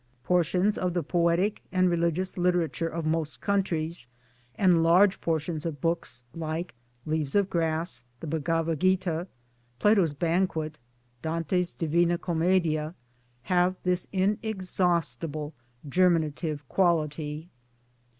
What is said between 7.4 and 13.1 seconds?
Grass, the Bhagavat Gita, Plato's Banquet, Dante's Divina Commedia,